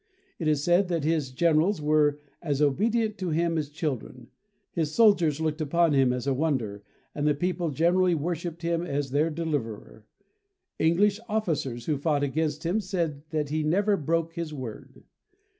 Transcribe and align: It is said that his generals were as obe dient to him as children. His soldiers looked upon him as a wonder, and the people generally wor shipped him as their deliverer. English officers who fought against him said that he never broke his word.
It 0.39 0.47
is 0.47 0.63
said 0.63 0.87
that 0.87 1.03
his 1.03 1.29
generals 1.31 1.79
were 1.79 2.19
as 2.41 2.59
obe 2.59 2.91
dient 2.91 3.17
to 3.19 3.29
him 3.29 3.55
as 3.55 3.69
children. 3.69 4.29
His 4.71 4.95
soldiers 4.95 5.39
looked 5.39 5.61
upon 5.61 5.93
him 5.93 6.11
as 6.11 6.25
a 6.25 6.33
wonder, 6.33 6.81
and 7.13 7.27
the 7.27 7.35
people 7.35 7.69
generally 7.69 8.15
wor 8.15 8.33
shipped 8.33 8.63
him 8.63 8.81
as 8.81 9.11
their 9.11 9.29
deliverer. 9.29 10.03
English 10.79 11.19
officers 11.29 11.85
who 11.85 11.99
fought 11.99 12.23
against 12.23 12.65
him 12.65 12.79
said 12.81 13.29
that 13.29 13.49
he 13.49 13.61
never 13.61 13.95
broke 13.95 14.33
his 14.33 14.51
word. 14.51 15.03